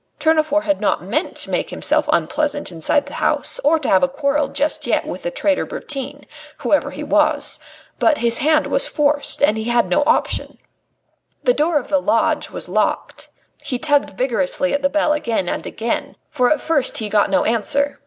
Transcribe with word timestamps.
Tournefort 0.17 0.63
had 0.63 0.81
not 0.81 1.03
meant 1.03 1.35
to 1.35 1.51
make 1.51 1.69
himself 1.69 2.09
unpleasant 2.11 2.71
inside 2.71 3.05
the 3.05 3.13
house, 3.21 3.59
or 3.63 3.77
to 3.77 3.87
have 3.87 4.01
a 4.01 4.07
quarrel 4.07 4.47
just 4.47 4.87
yet 4.87 5.05
with 5.05 5.21
the 5.21 5.29
traitor 5.29 5.63
Bertin, 5.63 6.25
whoever 6.57 6.89
he 6.89 7.03
was; 7.03 7.59
but 7.99 8.17
his 8.17 8.39
hand 8.39 8.65
was 8.65 8.87
forced 8.87 9.43
and 9.43 9.57
he 9.59 9.65
had 9.65 9.87
no 9.87 10.01
option. 10.07 10.57
The 11.43 11.53
door 11.53 11.77
of 11.77 11.89
the 11.89 12.01
lodge 12.01 12.49
was 12.49 12.67
locked. 12.67 13.29
He 13.63 13.77
tugged 13.77 14.17
vigorously 14.17 14.73
at 14.73 14.81
the 14.81 14.89
bell 14.89 15.13
again 15.13 15.47
and 15.47 15.67
again, 15.67 16.15
for 16.31 16.49
at 16.51 16.61
first 16.61 16.97
he 16.97 17.07
got 17.07 17.29
no 17.29 17.43
answer. 17.45 17.99